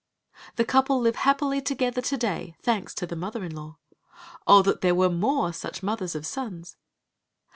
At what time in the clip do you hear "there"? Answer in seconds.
4.81-4.95